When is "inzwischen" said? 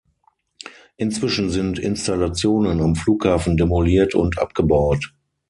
0.97-1.51